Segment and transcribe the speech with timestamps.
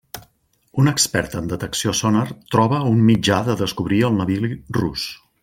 [0.83, 2.23] Un expert en detecció sonar
[2.55, 5.07] troba un mitjà de descobrir el navili rus.